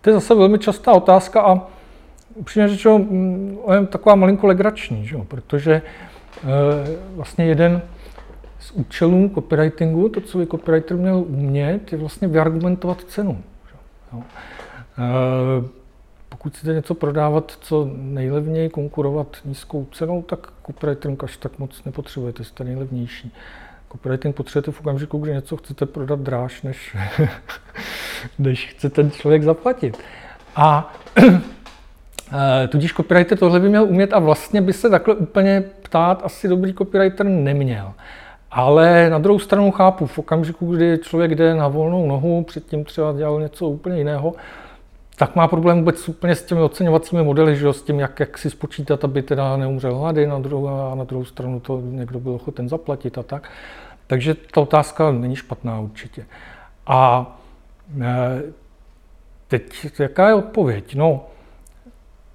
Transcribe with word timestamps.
To 0.00 0.10
je 0.10 0.14
zase 0.14 0.34
velmi 0.34 0.58
častá 0.58 0.92
otázka 0.92 1.42
a 1.42 1.66
upřímně 2.34 2.68
řečeno, 2.68 2.98
mm, 2.98 3.58
je 3.74 3.86
taková 3.86 4.14
malinko 4.14 4.46
legrační, 4.46 5.06
že? 5.06 5.16
protože 5.28 5.72
e, 5.72 5.82
vlastně 7.14 7.44
jeden 7.44 7.82
z 8.58 8.70
účelů 8.70 9.30
copywritingu, 9.34 10.08
to, 10.08 10.20
co 10.20 10.38
by 10.38 10.46
copywriter 10.46 10.96
měl 10.96 11.16
umět, 11.16 11.92
je 11.92 11.98
vlastně 11.98 12.28
vyargumentovat 12.28 13.00
cenu. 13.00 13.42
Jo? 14.12 14.22
E, 14.98 15.80
pokud 16.28 16.52
chcete 16.52 16.72
něco 16.72 16.94
prodávat 16.94 17.52
co 17.60 17.90
nejlevněji, 17.94 18.68
konkurovat 18.68 19.36
nízkou 19.44 19.86
cenou, 19.92 20.22
tak 20.22 20.52
copywriting 20.66 21.24
až 21.24 21.36
tak 21.36 21.58
moc 21.58 21.84
nepotřebujete, 21.84 22.44
jste 22.44 22.64
nejlevnější. 22.64 23.34
Copywriting 23.92 24.36
potřebujete 24.36 24.70
v 24.70 24.80
okamžiku, 24.80 25.18
kdy 25.18 25.32
něco 25.32 25.56
chcete 25.56 25.86
prodat 25.86 26.20
dráž, 26.20 26.62
než, 26.62 26.96
než 28.38 28.66
chce 28.66 28.90
ten 28.90 29.10
člověk 29.10 29.42
zaplatit. 29.42 29.98
A 30.56 30.94
eh, 31.22 32.68
tudíž 32.68 32.92
copywriter 32.92 33.38
tohle 33.38 33.60
by 33.60 33.68
měl 33.68 33.84
umět 33.84 34.12
a 34.12 34.18
vlastně 34.18 34.60
by 34.60 34.72
se 34.72 34.90
takhle 34.90 35.14
úplně 35.14 35.64
ptát 35.82 36.22
asi 36.24 36.48
dobrý 36.48 36.74
copywriter 36.74 37.26
neměl. 37.26 37.92
Ale 38.50 39.10
na 39.10 39.18
druhou 39.18 39.38
stranu 39.38 39.70
chápu, 39.70 40.06
v 40.06 40.18
okamžiku, 40.18 40.76
kdy 40.76 40.98
člověk 41.02 41.34
jde 41.34 41.54
na 41.54 41.68
volnou 41.68 42.06
nohu, 42.06 42.42
předtím 42.42 42.84
třeba 42.84 43.12
dělal 43.12 43.40
něco 43.40 43.68
úplně 43.68 43.98
jiného, 43.98 44.34
tak 45.16 45.36
má 45.36 45.48
problém 45.48 45.78
vůbec 45.78 46.08
úplně 46.08 46.34
s 46.34 46.42
těmi 46.42 46.60
oceňovacími 46.60 47.22
modely, 47.22 47.56
že 47.56 47.66
jo, 47.66 47.72
s 47.72 47.82
tím, 47.82 48.00
jak, 48.00 48.20
jak 48.20 48.38
si 48.38 48.50
spočítat, 48.50 49.04
aby 49.04 49.22
teda 49.22 49.56
neumřel 49.56 49.98
hlady, 49.98 50.26
na 50.26 50.38
druhou, 50.38 50.68
a 50.68 50.94
na 50.94 51.04
druhou 51.04 51.24
stranu 51.24 51.60
to 51.60 51.80
někdo 51.84 52.20
byl 52.20 52.32
ochoten 52.32 52.68
zaplatit 52.68 53.18
a 53.18 53.22
tak. 53.22 53.50
Takže 54.06 54.34
ta 54.34 54.60
otázka 54.60 55.12
není 55.12 55.36
špatná 55.36 55.80
určitě. 55.80 56.24
A 56.86 57.26
teď 59.48 59.90
jaká 59.98 60.28
je 60.28 60.34
odpověď? 60.34 60.94
No, 60.94 61.26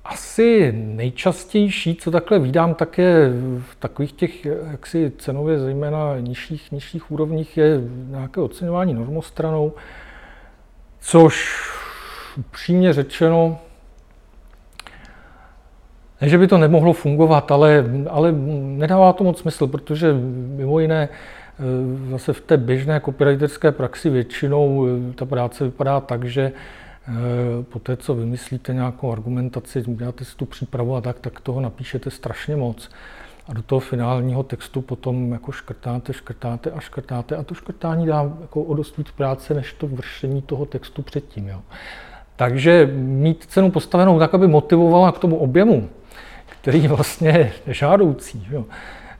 asi 0.06 0.72
nejčastější, 0.75 1.95
co 1.95 2.11
takhle 2.11 2.39
vídám, 2.39 2.73
tak 2.73 2.98
je 2.98 3.30
v 3.59 3.76
takových 3.80 4.11
těch 4.11 4.45
jaksi 4.45 5.11
cenově 5.17 5.59
zejména 5.59 6.20
nižších, 6.20 6.72
nižších 6.72 7.11
úrovních 7.11 7.58
je 7.58 7.81
nějaké 8.08 8.42
oceňování 8.42 8.94
normostranou, 8.94 9.73
což 11.00 11.61
upřímně 12.38 12.94
řečeno, 12.94 13.59
ne, 16.22 16.30
že 16.30 16.38
by 16.38 16.48
to 16.48 16.58
nemohlo 16.58 16.94
fungovat, 16.94 17.52
ale, 17.52 17.86
ale 18.09 18.31
nedává 18.31 19.14
to 19.14 19.23
moc 19.23 19.39
smysl, 19.39 19.67
protože 19.67 20.14
mimo 20.33 20.80
jiné 20.80 21.09
eh, 21.11 21.45
zase 22.09 22.34
v 22.34 22.42
té 22.42 22.58
běžné 22.58 23.02
copywriterské 23.06 23.72
praxi 23.72 24.09
většinou 24.09 24.88
eh, 24.88 25.14
ta 25.14 25.25
práce 25.25 25.64
vypadá 25.64 26.00
tak, 26.00 26.23
že 26.23 26.52
eh, 26.52 27.11
po 27.64 27.80
té, 27.80 27.98
co 27.98 28.16
vymyslíte 28.16 28.73
nějakou 28.73 29.11
argumentaci, 29.11 29.83
uděláte 29.83 30.26
si 30.26 30.36
tu 30.36 30.45
přípravu 30.45 30.95
a 30.95 31.02
tak, 31.02 31.20
tak 31.20 31.39
toho 31.39 31.61
napíšete 31.61 32.11
strašně 32.11 32.56
moc. 32.56 32.89
A 33.48 33.53
do 33.53 33.61
toho 33.61 33.80
finálního 33.80 34.44
textu 34.44 34.81
potom 34.81 35.31
jako 35.31 35.52
škrtáte, 35.52 36.14
škrtáte 36.14 36.72
a 36.72 36.80
škrtáte 36.80 37.36
a 37.36 37.44
to 37.44 37.53
škrtání 37.53 38.08
dá 38.08 38.31
jako 38.42 38.64
o 38.64 38.73
dost 38.73 38.98
víc 38.98 39.11
práce, 39.11 39.53
než 39.53 39.73
to 39.73 39.88
vršení 39.88 40.42
toho 40.42 40.66
textu 40.66 41.02
předtím. 41.02 41.48
Jo. 41.48 41.61
Takže 42.36 42.89
mít 42.95 43.45
cenu 43.45 43.72
postavenou 43.72 44.20
tak, 44.20 44.33
aby 44.33 44.48
motivovala 44.48 45.11
k 45.11 45.20
tomu 45.20 45.36
objemu, 45.36 45.89
který 46.45 46.88
vlastně 46.88 47.30
je 47.67 47.73
žádoucí. 47.73 48.48
Jo. 48.52 48.66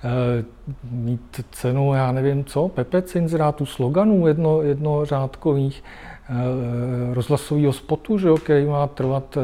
E, 0.06 0.44
mít 0.92 1.46
cenu, 1.52 1.94
já 1.94 2.12
nevím 2.12 2.46
co, 2.46 2.68
PPC 2.70 3.16
inzerátů, 3.16 3.66
sloganů 3.66 4.28
jedno, 4.28 4.62
jednořádkových, 4.62 5.84
e, 6.30 7.14
rozhlasového 7.14 7.74
spotu, 7.74 8.18
že 8.18 8.28
jo, 8.28 8.38
který 8.38 8.66
má 8.66 8.88
trvat 8.88 9.38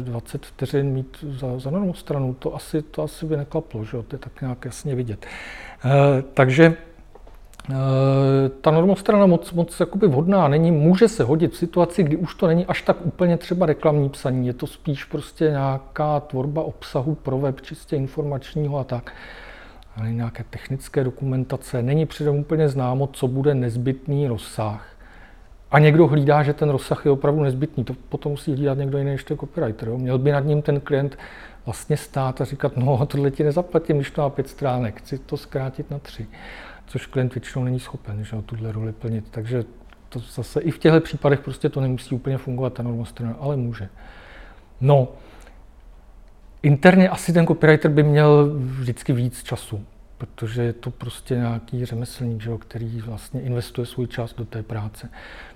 20 0.00 0.42
e, 0.42 0.46
vteřin, 0.46 0.86
mít 0.86 1.24
za, 1.28 1.58
za 1.58 1.70
stranu, 1.94 2.34
to 2.38 2.54
asi, 2.54 2.82
to 2.82 3.02
asi 3.02 3.26
by 3.26 3.36
neklaplo, 3.36 3.84
že 3.84 3.96
jo, 3.96 4.02
to 4.02 4.14
je 4.14 4.18
tak 4.18 4.40
nějak 4.40 4.64
jasně 4.64 4.94
vidět. 4.94 5.26
Takže 6.34 6.76
Eh, 7.70 8.48
ta 8.60 8.70
normostrana 8.70 9.26
moc, 9.26 9.52
moc 9.52 9.80
jakoby 9.80 10.06
vhodná 10.06 10.48
není, 10.48 10.70
může 10.70 11.08
se 11.08 11.24
hodit 11.24 11.52
v 11.52 11.56
situaci, 11.56 12.02
kdy 12.02 12.16
už 12.16 12.34
to 12.34 12.46
není 12.46 12.66
až 12.66 12.82
tak 12.82 13.06
úplně 13.06 13.36
třeba 13.36 13.66
reklamní 13.66 14.08
psaní, 14.08 14.46
je 14.46 14.52
to 14.52 14.66
spíš 14.66 15.04
prostě 15.04 15.44
nějaká 15.44 16.20
tvorba 16.20 16.62
obsahu 16.62 17.14
pro 17.14 17.38
web, 17.38 17.60
čistě 17.60 17.96
informačního 17.96 18.78
a 18.78 18.84
tak. 18.84 19.12
Ale 19.96 20.12
nějaké 20.12 20.44
technické 20.50 21.04
dokumentace, 21.04 21.82
není 21.82 22.06
předem 22.06 22.34
úplně 22.34 22.68
známo, 22.68 23.06
co 23.06 23.28
bude 23.28 23.54
nezbytný 23.54 24.28
rozsah. 24.28 24.96
A 25.70 25.78
někdo 25.78 26.06
hlídá, 26.06 26.42
že 26.42 26.52
ten 26.52 26.70
rozsah 26.70 27.04
je 27.04 27.10
opravdu 27.10 27.42
nezbytný. 27.42 27.84
To 27.84 27.94
potom 28.08 28.32
musí 28.32 28.52
hlídat 28.52 28.78
někdo 28.78 28.98
jiný 28.98 29.10
než 29.10 29.24
ten 29.24 29.38
copywriter. 29.38 29.88
Jo? 29.88 29.98
Měl 29.98 30.18
by 30.18 30.32
nad 30.32 30.40
ním 30.40 30.62
ten 30.62 30.80
klient 30.80 31.18
vlastně 31.66 31.96
stát 31.96 32.40
a 32.40 32.44
říkat, 32.44 32.76
no 32.76 33.06
tohle 33.06 33.30
ti 33.30 33.44
nezaplatím, 33.44 33.96
když 33.96 34.10
to 34.10 34.22
má 34.22 34.30
pět 34.30 34.48
stránek, 34.48 34.98
chci 34.98 35.18
to 35.18 35.36
zkrátit 35.36 35.90
na 35.90 35.98
tři 35.98 36.26
což 36.86 37.06
klient 37.06 37.34
většinou 37.34 37.64
není 37.64 37.80
schopen, 37.80 38.24
že 38.24 38.42
tuhle 38.42 38.72
roli 38.72 38.92
plnit. 38.92 39.24
Takže 39.30 39.64
to 40.08 40.18
zase 40.18 40.60
i 40.60 40.70
v 40.70 40.78
těchto 40.78 41.00
případech 41.00 41.40
prostě 41.40 41.68
to 41.68 41.80
nemusí 41.80 42.14
úplně 42.14 42.38
fungovat 42.38 42.72
ta 42.72 42.82
normostrana, 42.82 43.36
ale 43.40 43.56
může. 43.56 43.88
No, 44.80 45.08
interně 46.64 47.08
asi 47.08 47.32
ten 47.32 47.46
copywriter 47.46 47.90
by 47.90 48.02
měl 48.02 48.50
vždycky 48.56 49.12
víc 49.12 49.42
času, 49.42 49.84
protože 50.18 50.62
je 50.62 50.72
to 50.72 50.90
prostě 50.90 51.34
nějaký 51.34 51.84
řemeslník, 51.84 52.42
že 52.42 52.50
který 52.58 53.00
vlastně 53.00 53.40
investuje 53.40 53.86
svůj 53.86 54.06
čas 54.06 54.34
do 54.34 54.44
té 54.44 54.62
práce. 54.62 55.10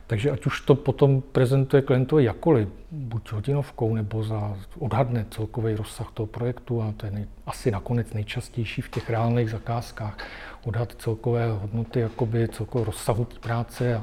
Takže 0.09 0.31
ať 0.31 0.47
už 0.47 0.61
to 0.61 0.75
potom 0.75 1.21
prezentuje 1.21 1.83
klientovi 1.83 2.25
jakoliv, 2.25 2.69
buď 2.91 3.33
hodinovkou 3.33 3.95
nebo 3.95 4.25
za 4.25 4.57
odhadne 4.79 5.27
celkový 5.31 5.75
rozsah 5.75 6.09
toho 6.15 6.27
projektu 6.27 6.83
a 6.83 6.95
to 6.97 7.07
je 7.07 7.13
nej, 7.13 7.27
asi 7.47 7.71
nakonec 7.71 8.13
nejčastější 8.13 8.83
v 8.83 8.89
těch 8.89 9.11
reálných 9.11 9.51
zakázkách, 9.51 10.17
odhad 10.65 10.95
celkové 10.99 11.53
hodnoty, 11.53 12.01
jakoby 12.01 12.49
celkového 12.49 12.85
rozsahu 12.85 13.27
práce 13.41 13.97
a, 13.97 14.03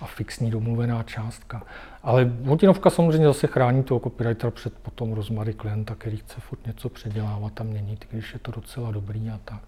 a 0.00 0.06
fixní 0.06 0.50
domluvená 0.50 1.02
částka. 1.02 1.62
Ale 2.02 2.32
hodinovka 2.44 2.90
samozřejmě 2.90 3.26
zase 3.26 3.46
chrání 3.46 3.82
toho 3.82 4.00
copywritera 4.00 4.50
před 4.50 4.74
potom 4.78 5.12
rozmary 5.12 5.54
klienta, 5.54 5.94
který 5.94 6.16
chce 6.16 6.40
furt 6.40 6.66
něco 6.66 6.88
předělávat 6.88 7.60
a 7.60 7.64
měnit, 7.64 8.04
když 8.10 8.32
je 8.32 8.38
to 8.38 8.50
docela 8.50 8.90
dobrý 8.90 9.30
a 9.30 9.40
tak. 9.44 9.62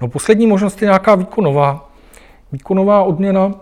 No 0.00 0.08
poslední 0.08 0.46
možnost 0.46 0.82
je 0.82 0.86
nějaká 0.86 1.14
výkonová. 1.14 1.90
Výkonová 2.52 3.02
odměna, 3.02 3.54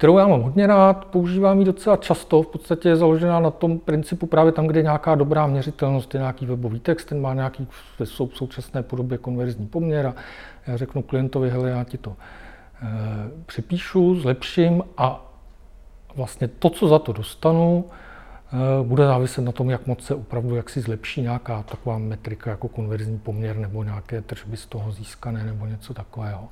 kterou 0.00 0.18
já 0.18 0.26
mám 0.26 0.42
hodně 0.42 0.66
rád, 0.66 1.04
používám 1.04 1.58
ji 1.58 1.64
docela 1.64 1.96
často, 1.96 2.42
v 2.42 2.46
podstatě 2.46 2.88
je 2.88 2.96
založená 2.96 3.40
na 3.40 3.50
tom 3.50 3.78
principu 3.78 4.26
právě 4.26 4.52
tam, 4.52 4.66
kde 4.66 4.78
je 4.78 4.82
nějaká 4.82 5.14
dobrá 5.14 5.46
měřitelnost, 5.46 6.14
je 6.14 6.20
nějaký 6.20 6.46
webový 6.46 6.80
text, 6.80 7.04
ten 7.04 7.20
má 7.20 7.34
nějaký 7.34 7.66
v 7.98 8.06
současné 8.32 8.82
podobě 8.82 9.18
konverzní 9.18 9.66
poměr 9.66 10.06
a 10.06 10.14
já 10.66 10.76
řeknu 10.76 11.02
klientovi, 11.02 11.50
hele, 11.50 11.70
já 11.70 11.84
ti 11.84 11.98
to 11.98 12.10
e, 12.10 12.86
připíšu, 13.46 14.20
zlepším 14.20 14.82
a 14.96 15.32
vlastně 16.16 16.48
to, 16.48 16.70
co 16.70 16.88
za 16.88 16.98
to 16.98 17.12
dostanu, 17.12 17.84
e, 18.80 18.84
bude 18.84 19.06
záviset 19.06 19.44
na 19.44 19.52
tom, 19.52 19.70
jak 19.70 19.86
moc 19.86 20.04
se 20.04 20.14
opravdu 20.14 20.56
jak 20.56 20.70
si 20.70 20.80
zlepší 20.80 21.22
nějaká 21.22 21.62
taková 21.62 21.98
metrika 21.98 22.50
jako 22.50 22.68
konverzní 22.68 23.18
poměr 23.18 23.56
nebo 23.56 23.84
nějaké 23.84 24.20
tržby 24.20 24.56
z 24.56 24.66
toho 24.66 24.92
získané 24.92 25.44
nebo 25.44 25.66
něco 25.66 25.94
takového. 25.94 26.48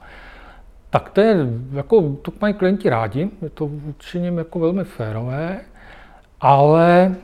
Tak 0.90 1.10
to 1.10 1.20
je, 1.20 1.36
jako, 1.72 2.16
to 2.22 2.32
mají 2.40 2.54
klienti 2.54 2.88
rádi, 2.88 3.30
je 3.42 3.50
to 3.50 3.66
vůči 3.66 4.18
jako 4.18 4.58
velmi 4.58 4.84
férové, 4.84 5.60
ale 6.40 7.14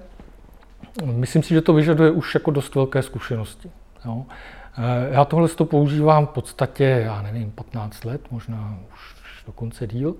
myslím 1.04 1.42
si, 1.42 1.54
že 1.54 1.60
to 1.60 1.72
vyžaduje 1.72 2.10
už 2.10 2.34
jako 2.34 2.50
dost 2.50 2.74
velké 2.74 3.02
zkušenosti. 3.02 3.70
Jo. 4.04 4.24
Eh, 4.78 5.08
já 5.14 5.24
tohle 5.24 5.48
to 5.48 5.64
používám 5.64 6.26
v 6.26 6.30
podstatě, 6.30 6.84
já 6.84 7.22
nevím, 7.22 7.50
15 7.50 8.04
let, 8.04 8.20
možná 8.30 8.78
už 8.94 9.14
dokonce 9.46 9.86
díl, 9.86 10.14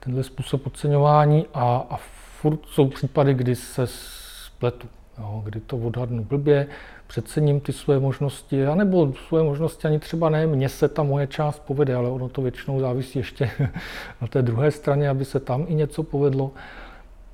tenhle 0.00 0.22
způsob 0.22 0.66
oceňování 0.66 1.46
a, 1.54 1.86
a 1.90 1.96
furt 2.40 2.60
jsou 2.66 2.88
případy, 2.88 3.34
kdy 3.34 3.56
se 3.56 3.86
spletu, 3.86 4.88
jo, 5.18 5.42
kdy 5.44 5.60
to 5.60 5.76
odhadnu 5.76 6.24
blbě, 6.24 6.66
přecením 7.06 7.60
ty 7.60 7.72
své 7.72 8.00
možnosti, 8.00 8.66
anebo 8.66 9.12
své 9.28 9.42
možnosti 9.42 9.88
ani 9.88 9.98
třeba 9.98 10.28
ne, 10.28 10.46
mně 10.46 10.68
se 10.68 10.88
ta 10.88 11.02
moje 11.02 11.26
část 11.26 11.58
povede, 11.58 11.94
ale 11.94 12.10
ono 12.10 12.28
to 12.28 12.42
většinou 12.42 12.80
závisí 12.80 13.18
ještě 13.18 13.50
na 14.20 14.26
té 14.26 14.42
druhé 14.42 14.70
straně, 14.70 15.08
aby 15.08 15.24
se 15.24 15.40
tam 15.40 15.64
i 15.68 15.74
něco 15.74 16.02
povedlo. 16.02 16.50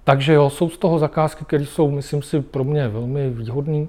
Takže 0.05 0.33
jo, 0.33 0.51
jsou 0.51 0.69
z 0.69 0.79
toho 0.79 0.99
zakázky, 0.99 1.45
které 1.45 1.67
jsou, 1.67 1.91
myslím 1.91 2.23
si, 2.23 2.41
pro 2.41 2.65
mě 2.65 2.89
velmi 2.89 3.31
výhodné, 3.31 3.87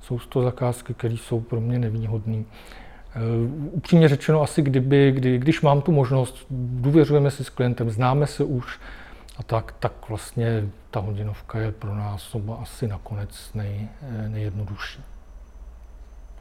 jsou 0.00 0.18
z 0.18 0.26
toho 0.26 0.44
zakázky, 0.44 0.94
které 0.94 1.14
jsou 1.14 1.40
pro 1.40 1.60
mě 1.60 1.78
nevýhodné. 1.78 2.36
Uh, 2.36 3.74
upřímně 3.74 4.08
řečeno, 4.08 4.42
asi 4.42 4.62
kdyby, 4.62 5.12
kdy, 5.12 5.38
když 5.38 5.62
mám 5.62 5.82
tu 5.82 5.92
možnost, 5.92 6.46
důvěřujeme 6.50 7.30
si 7.30 7.44
s 7.44 7.50
klientem, 7.50 7.90
známe 7.90 8.26
se 8.26 8.44
už, 8.44 8.78
a 9.36 9.42
tak, 9.42 9.72
tak 9.72 10.08
vlastně 10.08 10.70
ta 10.90 11.00
hodinovka 11.00 11.58
je 11.58 11.72
pro 11.72 11.94
nás 11.94 12.34
oba 12.34 12.56
asi 12.56 12.88
nakonec 12.88 13.50
nej, 13.54 13.88
nejjednodušší. 14.28 15.13